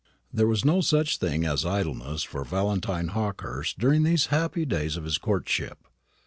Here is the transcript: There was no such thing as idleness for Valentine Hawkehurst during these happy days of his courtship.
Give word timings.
There 0.33 0.47
was 0.47 0.65
no 0.65 0.81
such 0.81 1.19
thing 1.19 1.45
as 1.45 1.63
idleness 1.63 2.23
for 2.23 2.43
Valentine 2.43 3.09
Hawkehurst 3.09 3.77
during 3.77 4.01
these 4.01 4.25
happy 4.33 4.65
days 4.65 4.97
of 4.97 5.03
his 5.03 5.19
courtship. 5.19 5.85